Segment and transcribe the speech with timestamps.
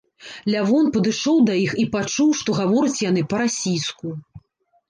[0.53, 4.07] Лявон падышоў да іх і пачуў, што гавораць яны па-расійску.